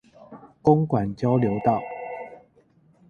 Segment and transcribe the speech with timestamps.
[0.63, 1.79] 公館交流道